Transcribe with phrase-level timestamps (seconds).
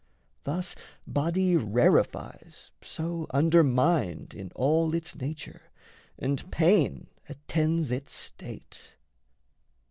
[0.45, 0.73] Thus
[1.05, 5.69] body rarefies, so undermined In all its nature,
[6.17, 8.95] and pain attends its state.